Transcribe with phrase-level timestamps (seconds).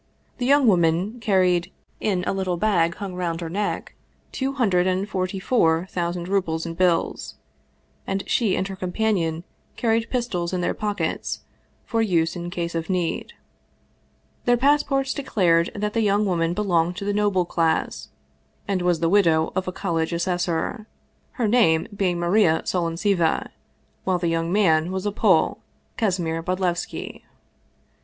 [0.39, 3.93] The young woman carried, in a little bag hung round her neck,
[4.31, 7.35] two hundred and forty four thousand rubles in bills,
[8.07, 9.43] and she and her companion
[9.75, 11.41] carried pistols in their pockets
[11.85, 13.33] for use in case of need.
[14.45, 18.09] Their passports declared that the young woman belonged to the noble class,
[18.67, 20.87] and was the widow of a college assessor,
[21.33, 23.49] her name being Maria Solontseva,
[24.03, 25.59] while the young man was a Pole,
[25.95, 27.21] Kasimir Bodlevski.